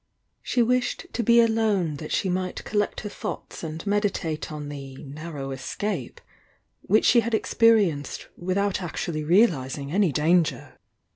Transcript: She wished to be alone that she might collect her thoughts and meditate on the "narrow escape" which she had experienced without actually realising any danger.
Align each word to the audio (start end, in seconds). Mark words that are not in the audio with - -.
She 0.41 0.63
wished 0.63 1.05
to 1.13 1.21
be 1.21 1.39
alone 1.41 1.97
that 1.97 2.11
she 2.11 2.27
might 2.27 2.63
collect 2.63 3.01
her 3.01 3.09
thoughts 3.09 3.63
and 3.63 3.85
meditate 3.85 4.51
on 4.51 4.67
the 4.67 4.95
"narrow 4.97 5.51
escape" 5.51 6.19
which 6.81 7.05
she 7.05 7.19
had 7.19 7.35
experienced 7.35 8.27
without 8.35 8.81
actually 8.81 9.23
realising 9.23 9.91
any 9.91 10.11
danger. 10.11 10.73